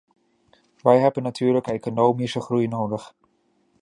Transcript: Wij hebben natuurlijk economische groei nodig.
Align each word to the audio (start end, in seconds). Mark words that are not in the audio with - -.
Wij 0.81 0.99
hebben 0.99 1.23
natuurlijk 1.23 1.67
economische 1.67 2.41
groei 2.41 2.67
nodig. 2.67 3.13